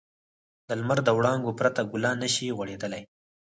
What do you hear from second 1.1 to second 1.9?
وړانګو پرته